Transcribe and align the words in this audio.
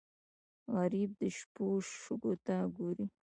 غریب 0.75 1.09
د 1.21 1.23
شپو 1.37 1.65
شګو 2.01 2.33
ته 2.45 2.55
ګوري 2.75 3.05